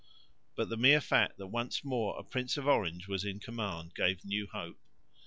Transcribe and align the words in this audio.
But 0.55 0.69
the 0.69 0.77
mere 0.77 0.99
fact 0.99 1.37
that 1.37 1.45
once 1.45 1.83
more 1.83 2.17
a 2.19 2.23
Prince 2.23 2.57
of 2.57 2.65
Orange 2.67 3.07
was 3.07 3.23
in 3.23 3.39
command 3.39 3.93
gave 3.93 4.25
new 4.25 4.47
hope. 4.51 4.79